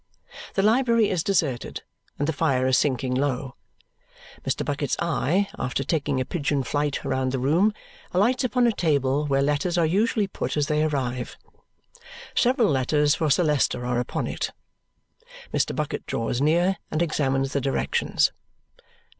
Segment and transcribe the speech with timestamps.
[0.55, 1.83] The library is deserted,
[2.17, 3.53] and the fire is sinking low.
[4.43, 4.65] Mr.
[4.65, 7.71] Bucket's eye, after taking a pigeon flight round the room,
[8.11, 11.37] alights upon a table where letters are usually put as they arrive.
[12.33, 14.49] Several letters for Sir Leicester are upon it.
[15.53, 15.75] Mr.
[15.75, 18.31] Bucket draws near and examines the directions.